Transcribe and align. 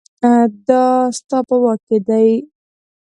دا 0.67 0.83
ستا 1.17 1.37
په 1.47 1.55
واک 1.63 1.79
کې 1.87 1.97
دي 2.07 2.29